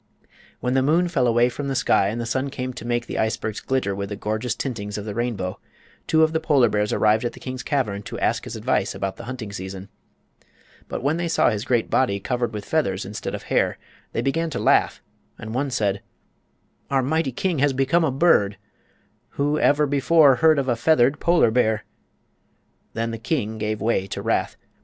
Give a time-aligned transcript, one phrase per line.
[0.61, 3.19] When the moon fell away from the sky and the sun came to make the
[3.19, 5.59] icebergs glitter with the gorgeous tintings of the rainbow,
[6.07, 9.17] two of the polar bears arrived at the king's cavern to ask his advice about
[9.17, 9.89] the hunting season.
[10.87, 13.77] But when they saw his great body covered with feathers instead of hair
[14.11, 15.03] they began to laugh,
[15.37, 16.01] and one said:
[16.89, 18.57] "Our mighty king has become a bird!
[19.37, 21.85] Who ever before heard of a feathered polar bear?"
[22.93, 24.57] Then the king gave way to wrath.